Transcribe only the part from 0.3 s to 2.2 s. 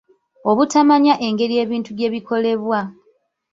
Obutamanya engeri ebintu gye